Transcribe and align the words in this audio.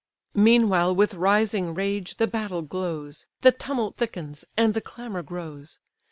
Meanwhile 0.33 0.95
with 0.95 1.13
rising 1.13 1.75
rage 1.75 2.15
the 2.17 2.25
battle 2.25 2.63
glows, 2.63 3.27
The 3.41 3.51
tumult 3.51 3.97
thickens, 3.97 4.43
and 4.57 4.73
the 4.73 4.81
clamour 4.81 5.21
grows. 5.21 5.77